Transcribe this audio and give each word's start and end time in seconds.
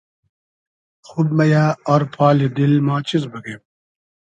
خوب 1.07 1.27
مئیۂ 1.37 1.65
آر 1.93 2.03
پالی 2.15 2.47
دیل 2.55 2.73
ما 2.85 2.95
چیز 3.07 3.23
بوگیم 3.31 3.61